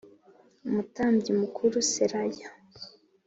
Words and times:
umutambyi 0.67 1.31
mukuru 1.39 1.75
Seraya 1.91 2.47